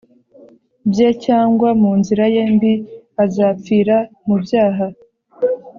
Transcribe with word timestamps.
bye 0.89 1.09
cyangwa 1.25 1.69
mu 1.81 1.91
nzira 1.99 2.23
ye 2.33 2.43
mbi 2.53 2.73
azapfira 3.23 3.97
mu 4.25 4.35
byaha 4.43 4.87